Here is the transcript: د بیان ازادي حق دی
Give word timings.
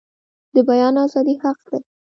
د 0.53 0.55
بیان 0.69 0.95
ازادي 1.05 1.35
حق 1.43 1.59
دی 1.69 1.79